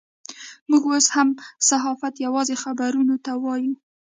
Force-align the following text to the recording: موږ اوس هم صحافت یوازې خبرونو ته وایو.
موږ 0.69 0.83
اوس 0.91 1.07
هم 1.15 1.29
صحافت 1.69 2.13
یوازې 2.25 2.55
خبرونو 2.63 3.15
ته 3.25 3.31
وایو. 3.43 3.73